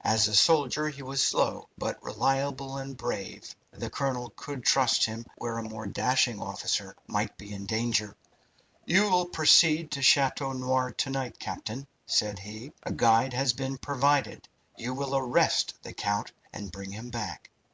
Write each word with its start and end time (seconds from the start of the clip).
As 0.00 0.28
a 0.28 0.34
soldier 0.34 0.88
he 0.88 1.02
was 1.02 1.20
slow, 1.22 1.68
but 1.76 2.02
reliable 2.02 2.78
and 2.78 2.96
brave. 2.96 3.54
The 3.70 3.90
colonel 3.90 4.30
could 4.34 4.64
trust 4.64 5.04
him 5.04 5.26
where 5.36 5.58
a 5.58 5.62
more 5.62 5.86
dashing 5.86 6.40
officer 6.40 6.96
might 7.06 7.36
be 7.36 7.52
in 7.52 7.66
danger. 7.66 8.16
"You 8.86 9.10
will 9.10 9.26
proceed 9.26 9.90
to 9.90 10.00
Chateau 10.00 10.52
Noir 10.54 10.92
to 10.92 11.10
night, 11.10 11.38
captain," 11.38 11.86
said 12.06 12.38
he. 12.38 12.72
"A 12.84 12.92
guide 12.92 13.34
has 13.34 13.52
been 13.52 13.76
provided. 13.76 14.48
You 14.78 14.94
will 14.94 15.14
arrest 15.14 15.74
the 15.82 15.92
count 15.92 16.32
and 16.50 16.72
bring 16.72 16.92
him 16.92 17.10
back. 17.10 17.50